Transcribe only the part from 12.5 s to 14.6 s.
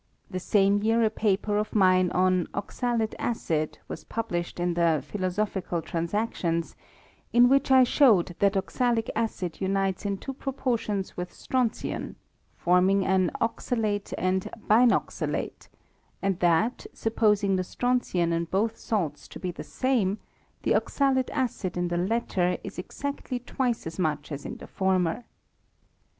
forming an oxalate and